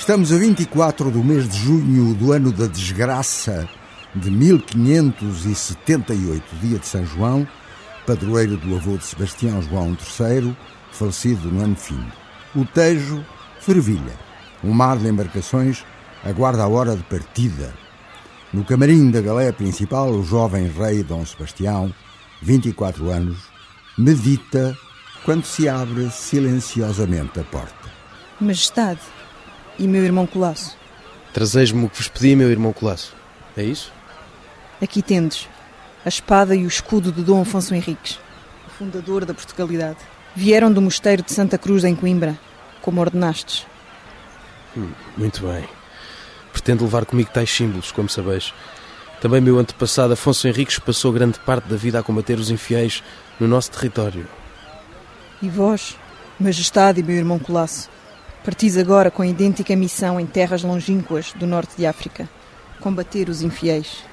Estamos 0.00 0.32
a 0.32 0.38
24 0.38 1.10
do 1.10 1.22
mês 1.22 1.46
de 1.46 1.58
junho 1.58 2.14
do 2.14 2.32
ano 2.32 2.50
da 2.50 2.66
desgraça 2.66 3.68
de 4.14 4.30
1578, 4.30 6.56
dia 6.56 6.78
de 6.78 6.86
São 6.86 7.04
João, 7.04 7.46
padroeiro 8.06 8.56
do 8.56 8.76
avô 8.76 8.96
de 8.96 9.04
Sebastião 9.04 9.60
João 9.60 9.90
III, 9.90 10.56
falecido 10.90 11.52
no 11.52 11.62
ano 11.62 11.76
fim. 11.76 12.02
O 12.56 12.64
Tejo 12.64 13.22
fervilha. 13.60 14.18
Um 14.64 14.72
mar 14.72 14.96
de 14.96 15.06
embarcações 15.06 15.84
aguarda 16.24 16.62
a 16.62 16.68
hora 16.68 16.96
de 16.96 17.02
partida. 17.02 17.74
No 18.54 18.64
camarim 18.64 19.10
da 19.10 19.20
galé 19.20 19.52
principal, 19.52 20.12
o 20.12 20.24
jovem 20.24 20.66
rei 20.66 21.02
Dom 21.02 21.26
Sebastião, 21.26 21.94
24 22.40 23.10
anos, 23.10 23.36
medita 23.98 24.74
quando 25.26 25.44
se 25.44 25.68
abre 25.68 26.08
silenciosamente 26.10 27.38
a 27.38 27.44
porta. 27.44 27.90
Majestade, 28.40 29.00
e 29.80 29.88
meu 29.88 30.04
irmão 30.04 30.26
Colasso? 30.26 30.76
Trazeis-me 31.32 31.86
o 31.86 31.88
que 31.88 31.96
vos 31.96 32.08
pedi, 32.08 32.36
meu 32.36 32.50
irmão 32.50 32.72
Colasso. 32.72 33.14
É 33.56 33.62
isso? 33.62 33.90
Aqui 34.80 35.02
tendes 35.02 35.48
a 36.04 36.08
espada 36.08 36.54
e 36.54 36.64
o 36.64 36.68
escudo 36.68 37.10
de 37.10 37.22
Dom 37.22 37.42
Afonso 37.42 37.74
Henriques, 37.74 38.18
o 38.66 38.70
fundador 38.70 39.24
da 39.24 39.34
Portugalidade. 39.34 39.98
Vieram 40.36 40.72
do 40.72 40.80
mosteiro 40.80 41.22
de 41.22 41.32
Santa 41.32 41.58
Cruz, 41.58 41.82
em 41.82 41.94
Coimbra, 41.96 42.38
como 42.80 43.00
ordenastes. 43.00 43.66
Hum, 44.76 44.90
muito 45.16 45.46
bem. 45.46 45.68
Pretendo 46.52 46.84
levar 46.84 47.04
comigo 47.04 47.30
tais 47.32 47.50
símbolos, 47.50 47.90
como 47.90 48.08
sabeis. 48.08 48.54
Também 49.20 49.40
meu 49.40 49.58
antepassado 49.58 50.12
Afonso 50.12 50.46
Henriques 50.46 50.78
passou 50.78 51.12
grande 51.12 51.38
parte 51.40 51.68
da 51.68 51.76
vida 51.76 51.98
a 51.98 52.02
combater 52.02 52.38
os 52.38 52.50
infiéis 52.50 53.02
no 53.38 53.48
nosso 53.48 53.70
território. 53.70 54.26
E 55.42 55.48
vós, 55.48 55.96
Majestade 56.38 57.00
e 57.00 57.02
meu 57.02 57.16
irmão 57.16 57.38
Colasso, 57.38 57.90
partis 58.44 58.76
agora 58.76 59.10
com 59.10 59.22
a 59.22 59.26
idêntica 59.26 59.76
missão 59.76 60.18
em 60.18 60.26
terras 60.26 60.62
longínquas 60.62 61.32
do 61.34 61.46
norte 61.46 61.76
de 61.76 61.86
África, 61.86 62.28
combater 62.80 63.28
os 63.28 63.42
infiéis. 63.42 64.04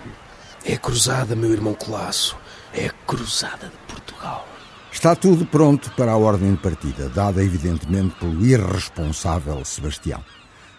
É 0.65 0.73
a 0.73 0.77
cruzada, 0.77 1.35
meu 1.35 1.51
irmão 1.51 1.73
Colasso. 1.73 2.37
É 2.73 2.87
a 2.87 2.93
cruzada 3.05 3.67
de 3.67 3.93
Portugal. 3.93 4.45
Está 4.91 5.15
tudo 5.15 5.45
pronto 5.45 5.91
para 5.95 6.11
a 6.11 6.17
ordem 6.17 6.51
de 6.51 6.57
partida, 6.57 7.07
dada 7.07 7.43
evidentemente 7.43 8.15
pelo 8.15 8.45
irresponsável 8.45 9.63
Sebastião. 9.63 10.23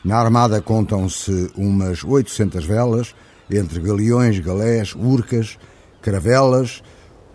Na 0.05 0.19
armada 0.19 0.61
contam-se 0.61 1.51
umas 1.57 2.05
800 2.05 2.65
velas, 2.65 3.15
entre 3.51 3.81
galeões, 3.81 4.39
galés, 4.41 4.95
urcas, 4.95 5.59
caravelas. 6.03 6.83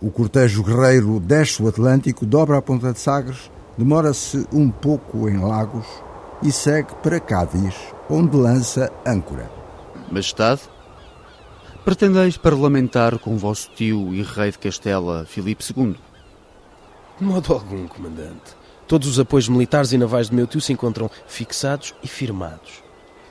O 0.02 0.12
cortejo 0.12 0.64
guerreiro 0.64 1.20
desce 1.20 1.62
o 1.64 1.68
Atlântico, 1.68 2.26
dobra 2.26 2.58
a 2.58 2.62
Ponta 2.62 2.94
de 2.94 3.00
Sagres, 3.00 3.50
demora-se 3.78 4.48
um 4.52 4.70
pouco 4.70 5.28
em 5.30 5.38
Lagos 5.38 5.86
e 6.42 6.52
segue 6.52 6.94
para 7.02 7.20
Cádiz, 7.20 7.76
onde 8.10 8.36
lança 8.36 8.92
âncora. 9.06 9.50
Majestade, 10.12 10.62
pretendeis 11.84 12.38
parlamentar 12.38 13.18
com 13.18 13.38
vosso 13.38 13.70
tio 13.76 14.14
e 14.14 14.22
rei 14.22 14.52
de 14.52 14.60
Castela, 14.60 15.26
Filipe 15.26 15.64
II? 15.76 15.96
De 17.18 17.24
modo 17.24 17.54
algum, 17.54 17.88
comandante. 17.88 18.56
Todos 18.88 19.08
os 19.08 19.20
apoios 19.20 19.48
militares 19.48 19.92
e 19.94 19.98
navais 19.98 20.30
de 20.30 20.36
meu 20.36 20.46
tio 20.46 20.60
se 20.60 20.74
encontram 20.74 21.10
fixados 21.28 21.96
e 22.04 22.08
firmados. 22.08 22.84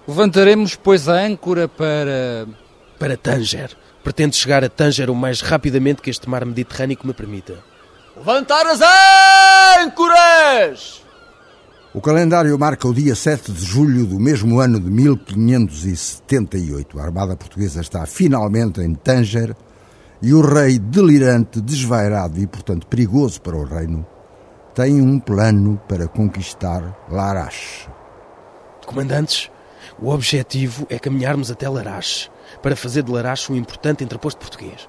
Levantaremos, 0.06 0.74
pois, 0.74 1.08
a 1.08 1.24
âncora 1.24 1.68
para. 1.68 2.46
Para 2.98 3.16
Tanger. 3.16 3.76
Pretendo 4.02 4.34
chegar 4.34 4.64
a 4.64 4.68
Tanger 4.68 5.10
o 5.10 5.14
mais 5.14 5.40
rapidamente 5.40 6.02
que 6.02 6.10
este 6.10 6.28
mar 6.28 6.44
Mediterrâneo 6.44 6.98
me 7.04 7.12
permita. 7.12 7.71
Levantar 8.14 8.66
as 8.66 8.78
âncoras! 9.80 11.02
O 11.94 12.00
calendário 12.00 12.58
marca 12.58 12.86
o 12.86 12.92
dia 12.92 13.14
7 13.14 13.50
de 13.50 13.64
julho 13.64 14.06
do 14.06 14.20
mesmo 14.20 14.60
ano 14.60 14.78
de 14.78 14.90
1578. 14.90 17.00
A 17.00 17.04
Armada 17.04 17.34
Portuguesa 17.34 17.80
está 17.80 18.04
finalmente 18.04 18.82
em 18.82 18.94
Tanger 18.94 19.56
e 20.20 20.34
o 20.34 20.42
rei, 20.42 20.78
delirante, 20.78 21.58
desvairado 21.60 22.38
e, 22.38 22.46
portanto, 22.46 22.86
perigoso 22.86 23.40
para 23.40 23.56
o 23.56 23.64
reino, 23.64 24.06
tem 24.74 25.00
um 25.00 25.18
plano 25.18 25.80
para 25.88 26.06
conquistar 26.06 26.94
Larache. 27.10 27.88
Comandantes, 28.84 29.50
o 29.98 30.10
objetivo 30.10 30.86
é 30.90 30.98
caminharmos 30.98 31.50
até 31.50 31.66
Larache, 31.66 32.30
para 32.62 32.76
fazer 32.76 33.02
de 33.02 33.10
Larache 33.10 33.50
um 33.50 33.56
importante 33.56 34.04
entreposto 34.04 34.38
português. 34.38 34.86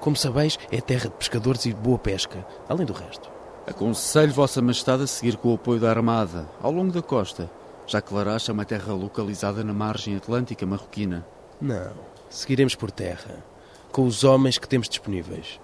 Como 0.00 0.16
sabeis, 0.16 0.58
é 0.70 0.80
terra 0.80 1.08
de 1.08 1.16
pescadores 1.16 1.66
e 1.66 1.72
de 1.72 1.80
boa 1.80 1.98
pesca, 1.98 2.46
além 2.68 2.86
do 2.86 2.92
resto. 2.92 3.30
Aconselho 3.66 4.32
Vossa 4.32 4.60
Majestade 4.60 5.04
a 5.04 5.06
seguir 5.06 5.36
com 5.36 5.50
o 5.50 5.54
apoio 5.54 5.80
da 5.80 5.90
Armada, 5.90 6.48
ao 6.62 6.70
longo 6.70 6.92
da 6.92 7.00
costa, 7.00 7.50
já 7.86 8.00
que 8.00 8.12
Larache 8.12 8.50
é 8.50 8.52
uma 8.52 8.64
terra 8.64 8.92
localizada 8.92 9.64
na 9.64 9.72
margem 9.72 10.16
atlântica 10.16 10.66
marroquina. 10.66 11.26
Não, 11.60 11.92
seguiremos 12.28 12.74
por 12.74 12.90
terra, 12.90 13.44
com 13.90 14.04
os 14.04 14.24
homens 14.24 14.58
que 14.58 14.68
temos 14.68 14.88
disponíveis. 14.88 15.60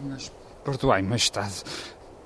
Mas, 0.00 0.32
perdoai, 0.64 1.02
Majestade, 1.02 1.64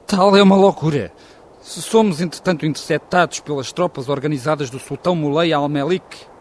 tal 0.07 0.37
é 0.37 0.43
uma 0.43 0.57
loucura. 0.57 1.13
Se 1.61 1.81
somos, 1.81 2.21
entretanto, 2.21 2.67
interceptados 2.67 3.41
pelas 3.41 3.73
tropas 3.73 4.09
organizadas 4.09 4.71
do 4.71 4.79
Sultão 4.79 5.15
Mulei 5.15 5.53
Al-Melik... 5.53 6.33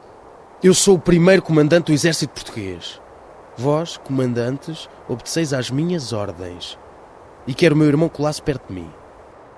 Eu 0.64 0.76
sou 0.76 0.96
o 0.96 1.00
primeiro 1.00 1.42
comandante 1.42 1.86
do 1.86 1.94
exército 1.94 2.36
português. 2.36 3.02
Vós, 3.58 3.98
comandantes, 3.98 4.90
obedeceis 5.08 5.54
às 5.54 5.70
minhas 5.70 6.14
ordens. 6.14 6.78
E 7.46 7.54
quero 7.54 7.76
o 7.76 7.78
meu 7.78 7.88
irmão 7.88 8.08
Colasso 8.08 8.42
perto 8.44 8.68
de 8.68 8.76
mim. 8.76 8.90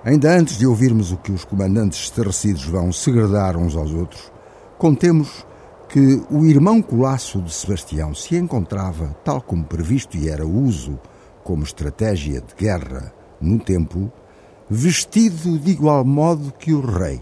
Ainda 0.04 0.36
antes 0.36 0.58
de 0.58 0.66
ouvirmos 0.66 1.12
o 1.12 1.16
que 1.16 1.32
os 1.32 1.44
comandantes 1.44 2.00
estarrecidos 2.00 2.64
vão 2.64 2.92
segredar 2.92 3.56
uns 3.56 3.76
aos 3.76 3.92
outros, 3.92 4.30
contemos 4.76 5.46
que 5.88 6.22
o 6.30 6.44
irmão 6.44 6.82
Colasso 6.82 7.40
de 7.40 7.52
Sebastião 7.52 8.14
se 8.14 8.36
encontrava, 8.36 9.16
tal 9.24 9.40
como 9.40 9.64
previsto 9.64 10.16
e 10.16 10.28
era 10.28 10.46
uso 10.46 10.98
como 11.44 11.62
estratégia 11.62 12.40
de 12.40 12.54
guerra 12.54 13.14
no 13.40 13.58
tempo, 13.58 14.10
vestido 14.68 15.58
de 15.58 15.70
igual 15.70 16.04
modo 16.04 16.52
que 16.52 16.72
o 16.72 16.80
rei. 16.80 17.20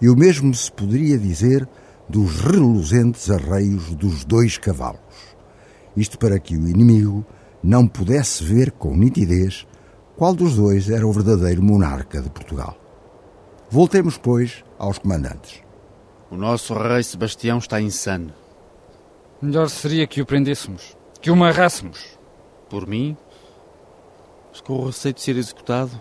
E 0.00 0.08
o 0.08 0.16
mesmo 0.16 0.54
se 0.54 0.70
poderia 0.70 1.18
dizer 1.18 1.68
dos 2.08 2.40
reluzentes 2.40 3.30
arreios 3.30 3.94
dos 3.94 4.24
dois 4.24 4.56
cavalos. 4.56 5.00
Isto 5.96 6.18
para 6.18 6.38
que 6.38 6.56
o 6.56 6.68
inimigo 6.68 7.24
não 7.62 7.86
pudesse 7.86 8.44
ver 8.44 8.70
com 8.72 8.96
nitidez 8.96 9.66
qual 10.16 10.34
dos 10.34 10.56
dois 10.56 10.90
era 10.90 11.06
o 11.06 11.12
verdadeiro 11.12 11.62
monarca 11.62 12.20
de 12.20 12.30
Portugal. 12.30 12.76
Voltemos, 13.70 14.18
pois, 14.18 14.64
aos 14.78 14.98
comandantes. 14.98 15.62
O 16.30 16.36
nosso 16.36 16.74
rei 16.74 17.02
Sebastião 17.02 17.58
está 17.58 17.80
insano. 17.80 18.32
Melhor 19.40 19.68
seria 19.68 20.06
que 20.06 20.20
o 20.20 20.26
prendêssemos, 20.26 20.96
que 21.20 21.30
o 21.30 21.34
amarrássemos. 21.34 22.18
Por 22.68 22.86
mim, 22.86 23.16
mas 24.50 24.60
com 24.60 24.74
o 24.74 24.86
receio 24.86 25.14
de 25.14 25.20
ser 25.20 25.36
executado, 25.36 26.00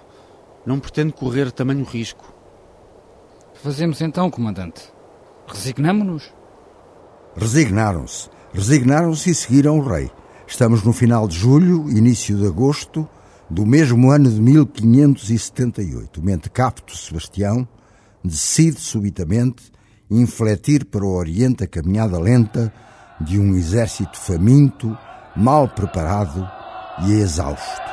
não 0.66 0.79
pretendo 0.79 1.13
correr 1.13 1.51
tamanho 1.51 1.83
risco. 1.83 2.33
Fazemos 3.56 4.01
então, 4.01 4.29
comandante. 4.29 4.91
Resignamo-nos? 5.47 6.33
Resignaram-se. 7.35 8.29
Resignaram-se 8.53 9.29
e 9.29 9.35
seguiram 9.35 9.79
o 9.79 9.87
rei. 9.87 10.11
Estamos 10.47 10.83
no 10.83 10.91
final 10.91 11.27
de 11.27 11.37
julho, 11.37 11.89
início 11.89 12.35
de 12.35 12.47
agosto, 12.47 13.07
do 13.49 13.65
mesmo 13.65 14.09
ano 14.09 14.29
de 14.29 14.41
1578. 14.41 16.19
O 16.19 16.23
mentecapto 16.23 16.97
Sebastião 16.97 17.67
decide 18.23 18.79
subitamente 18.79 19.71
infletir 20.09 20.85
para 20.85 21.05
o 21.05 21.15
Oriente 21.15 21.63
a 21.63 21.67
caminhada 21.67 22.19
lenta 22.19 22.73
de 23.21 23.39
um 23.39 23.55
exército 23.55 24.17
faminto, 24.17 24.97
mal 25.35 25.67
preparado 25.67 26.49
e 27.05 27.13
exausto. 27.13 27.89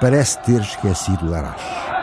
Parece 0.00 0.38
ter 0.42 0.60
esquecido 0.60 1.28
Larache. 1.28 1.97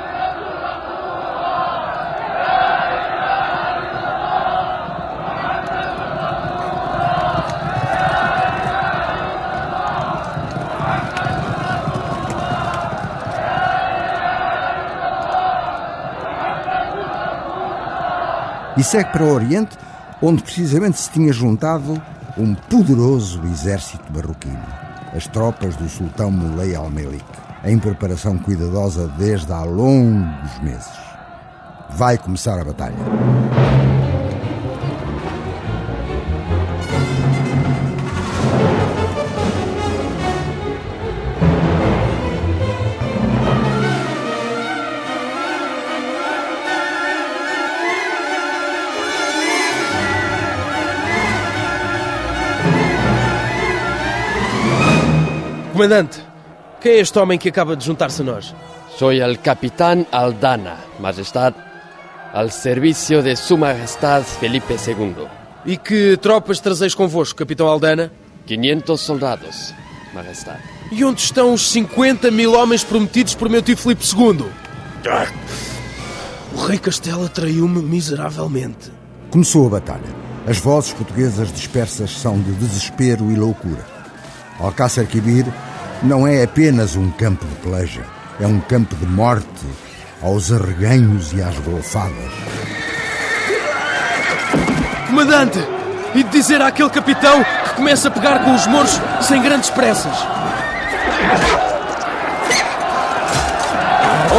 Segue 18.85 19.11
para 19.11 19.23
o 19.23 19.33
Oriente, 19.33 19.77
onde 20.21 20.43
precisamente 20.43 20.99
se 20.99 21.09
tinha 21.09 21.33
juntado 21.33 22.01
um 22.37 22.53
poderoso 22.53 23.41
exército 23.45 24.03
marroquino, 24.13 24.63
as 25.15 25.27
tropas 25.27 25.75
do 25.75 25.89
sultão 25.89 26.29
Muley 26.29 26.75
al-Melik, 26.75 27.25
em 27.63 27.79
preparação 27.79 28.37
cuidadosa 28.37 29.07
desde 29.17 29.51
há 29.51 29.63
longos 29.63 30.59
meses. 30.61 30.93
Vai 31.89 32.17
começar 32.17 32.59
a 32.59 32.63
batalha. 32.63 33.84
Comandante, 55.75 56.21
quem 56.79 56.93
é 56.93 56.99
este 56.99 57.19
homem 57.19 57.37
que 57.37 57.49
acaba 57.49 57.75
de 57.75 57.83
juntar-se 57.83 58.21
a 58.21 58.23
nós? 58.23 58.55
Soy 58.97 59.19
el 59.19 59.41
capitán 59.41 60.07
Aldana, 60.09 60.77
Majestad, 61.01 61.53
al 62.31 62.49
servicio 62.49 63.21
de 63.21 63.35
Su 63.35 63.57
Majestad 63.57 64.23
Felipe 64.23 64.75
II. 64.75 65.27
E 65.65 65.75
que 65.75 66.15
tropas 66.15 66.61
trazeis 66.61 66.95
convosco, 66.95 67.37
Capitão 67.37 67.67
Aldana? 67.67 68.09
500 68.45 69.01
soldados, 69.01 69.73
Majestad. 70.13 70.61
E 70.93 71.03
onde 71.03 71.19
estão 71.19 71.53
os 71.53 71.69
50 71.69 72.31
mil 72.31 72.53
homens 72.53 72.85
prometidos 72.85 73.35
por 73.35 73.49
meu 73.49 73.61
tio 73.61 73.75
Filipe 73.75 74.05
II? 74.05 74.45
Ah, 75.09 75.27
o 76.53 76.61
rei 76.67 76.77
Castela 76.77 77.27
traiu-me 77.27 77.81
miseravelmente. 77.81 78.93
Começou 79.29 79.67
a 79.67 79.71
batalha. 79.71 80.25
As 80.47 80.57
vozes 80.57 80.93
portuguesas 80.93 81.51
dispersas 81.51 82.11
são 82.11 82.39
de 82.39 82.53
desespero 82.53 83.29
e 83.29 83.35
loucura. 83.35 83.94
Alcácer 84.59 85.05
Quibir 85.07 85.45
não 86.01 86.27
é 86.27 86.43
apenas 86.43 86.95
um 86.95 87.11
campo 87.11 87.45
de 87.45 87.55
peleja, 87.55 88.01
é 88.39 88.47
um 88.47 88.59
campo 88.59 88.95
de 88.95 89.05
morte 89.05 89.45
aos 90.21 90.51
arreganhos 90.51 91.33
e 91.33 91.41
às 91.41 91.57
golfadas. 91.59 92.31
Comandante, 95.07 95.59
e 96.13 96.23
de 96.23 96.29
dizer 96.29 96.61
àquele 96.61 96.89
capitão 96.89 97.43
que 97.43 97.73
começa 97.75 98.07
a 98.07 98.11
pegar 98.11 98.39
com 98.39 98.55
os 98.55 98.65
moros 98.67 98.99
sem 99.21 99.41
grandes 99.41 99.69
pressas. 99.69 100.15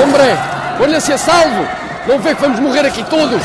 Hombre, 0.03 0.23
olha-se 0.81 1.13
a 1.13 1.19
salvo! 1.19 1.67
Não 2.07 2.19
vê 2.19 2.35
que 2.35 2.41
vamos 2.41 2.61
morrer 2.61 2.87
aqui 2.87 3.03
todos! 3.05 3.43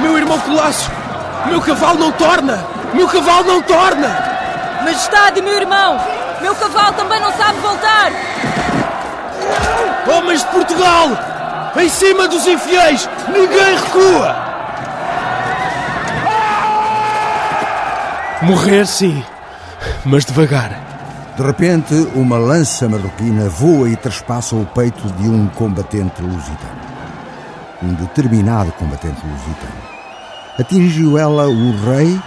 Meu 0.00 0.16
irmão 0.18 0.38
Colasso! 0.40 0.90
Meu 1.46 1.60
cavalo 1.60 1.98
não 1.98 2.12
torna! 2.12 2.79
Meu 2.94 3.08
cavalo 3.08 3.46
não 3.46 3.62
torna! 3.62 4.08
Majestade, 4.82 5.40
meu 5.42 5.54
irmão! 5.54 5.98
Meu 6.40 6.54
cavalo 6.54 6.94
também 6.94 7.20
não 7.20 7.32
sabe 7.32 7.58
voltar! 7.60 8.12
Homens 10.06 10.40
de 10.40 10.46
Portugal! 10.48 11.08
Em 11.76 11.88
cima 11.88 12.26
dos 12.26 12.46
infiéis! 12.46 13.08
Ninguém 13.28 13.76
recua! 13.76 14.50
Morrer, 18.42 18.86
sim, 18.86 19.22
mas 20.04 20.24
devagar. 20.24 20.70
De 21.36 21.42
repente, 21.42 21.94
uma 22.14 22.38
lança 22.38 22.88
marroquina 22.88 23.48
voa 23.48 23.88
e 23.88 23.96
traspassa 23.96 24.56
o 24.56 24.66
peito 24.66 25.06
de 25.12 25.28
um 25.28 25.46
combatente 25.46 26.22
lusitano. 26.22 26.80
Um 27.82 27.94
determinado 27.94 28.72
combatente 28.72 29.20
lusitano. 29.24 29.90
Atingiu 30.58 31.16
ela 31.16 31.48
o 31.48 31.72
rei 31.84 32.20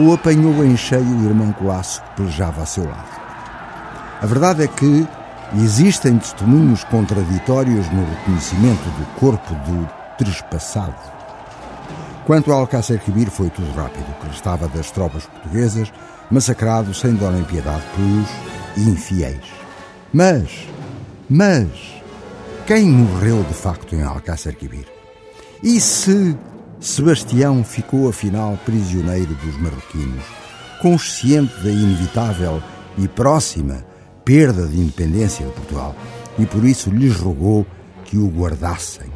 ou 0.00 0.14
apanhou 0.14 0.64
em 0.64 0.76
cheio 0.76 1.04
o 1.04 1.24
irmão 1.24 1.52
Colasso 1.52 2.02
que 2.02 2.16
pelejava 2.16 2.62
a 2.62 2.66
seu 2.66 2.84
lado? 2.84 3.20
A 4.22 4.26
verdade 4.26 4.64
é 4.64 4.66
que 4.66 5.06
existem 5.56 6.18
testemunhos 6.18 6.84
contraditórios 6.84 7.90
no 7.90 8.04
reconhecimento 8.04 8.84
do 8.98 9.06
corpo 9.18 9.54
do 9.54 9.88
trespassado. 10.16 10.94
Quanto 12.26 12.52
a 12.52 12.56
Alcácer 12.56 13.00
Quibir, 13.00 13.30
foi 13.30 13.50
tudo 13.50 13.72
rápido, 13.72 14.06
que 14.20 14.28
restava 14.28 14.68
das 14.68 14.90
tropas 14.90 15.26
portuguesas, 15.26 15.92
massacrado 16.30 16.94
sem 16.94 17.14
dó 17.14 17.30
nem 17.30 17.42
piedade 17.42 17.82
pelos 17.96 18.88
infiéis. 18.88 19.44
Mas, 20.12 20.68
mas, 21.28 21.68
quem 22.66 22.88
morreu 22.88 23.42
de 23.42 23.54
facto 23.54 23.94
em 23.94 24.02
Alcácer 24.02 24.54
Quibir? 24.54 24.86
E 25.62 25.80
se 25.80 26.36
Sebastião 26.80 27.62
ficou 27.62 28.08
afinal 28.08 28.58
prisioneiro 28.64 29.34
dos 29.34 29.54
marroquinos, 29.60 30.24
consciente 30.80 31.52
da 31.62 31.70
inevitável 31.70 32.62
e 32.96 33.06
próxima 33.06 33.84
perda 34.24 34.66
de 34.66 34.80
independência 34.80 35.44
de 35.44 35.52
Portugal, 35.52 35.94
e 36.38 36.46
por 36.46 36.64
isso 36.64 36.88
lhes 36.88 37.16
rogou 37.16 37.66
que 38.06 38.16
o 38.16 38.28
guardassem? 38.28 39.12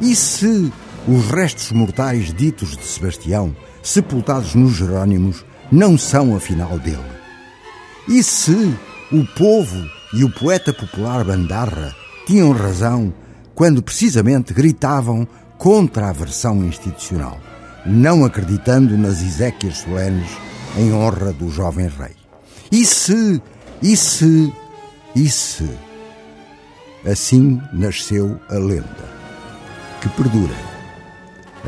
E 0.00 0.16
se 0.16 0.72
os 1.06 1.30
restos 1.30 1.70
mortais 1.70 2.34
ditos 2.34 2.76
de 2.76 2.84
Sebastião, 2.84 3.54
sepultados 3.80 4.56
nos 4.56 4.72
Jerónimos, 4.72 5.44
não 5.70 5.96
são 5.96 6.34
afinal 6.34 6.76
dele? 6.80 6.98
E 8.08 8.20
se 8.20 8.74
o 9.12 9.24
povo 9.36 9.80
e 10.12 10.24
o 10.24 10.30
poeta 10.30 10.72
popular 10.72 11.22
Bandarra 11.22 11.94
tinham 12.26 12.50
razão 12.50 13.14
quando 13.54 13.80
precisamente 13.80 14.52
gritavam 14.52 15.28
contra 15.58 16.08
a 16.08 16.12
versão 16.12 16.64
institucional, 16.64 17.38
não 17.86 18.24
acreditando 18.24 18.96
nas 18.96 19.22
exéquias 19.22 19.78
solenes 19.78 20.30
em 20.76 20.92
honra 20.92 21.32
do 21.32 21.50
jovem 21.50 21.88
rei? 21.88 22.16
E 22.70 22.84
se, 22.84 23.42
e 23.82 23.96
se, 23.96 24.52
e 25.14 25.28
se? 25.28 25.70
Assim 27.06 27.60
nasceu 27.72 28.40
a 28.48 28.54
lenda, 28.54 29.08
que 30.00 30.08
perdura, 30.10 30.54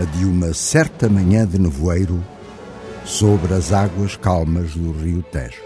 a 0.00 0.04
de 0.16 0.24
uma 0.24 0.54
certa 0.54 1.08
manhã 1.08 1.46
de 1.46 1.58
nevoeiro 1.58 2.22
sobre 3.04 3.54
as 3.54 3.72
águas 3.72 4.16
calmas 4.16 4.74
do 4.74 4.92
rio 4.92 5.22
Tejo. 5.30 5.62